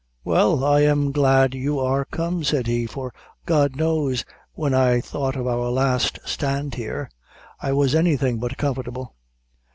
[0.23, 3.13] "Well, I am glad you are come," said he, "for
[3.45, 7.07] God knows when I thought of our last stand here,
[7.59, 9.13] I was anything but comfortable."